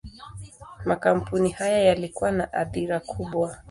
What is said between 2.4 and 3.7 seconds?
athira kubwa.